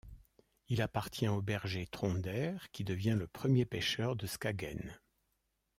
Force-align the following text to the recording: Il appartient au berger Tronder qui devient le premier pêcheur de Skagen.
Il 0.67 0.81
appartient 0.81 1.27
au 1.27 1.43
berger 1.43 1.85
Tronder 1.85 2.55
qui 2.71 2.83
devient 2.83 3.15
le 3.15 3.27
premier 3.27 3.65
pêcheur 3.67 4.15
de 4.15 4.25
Skagen. 4.25 4.97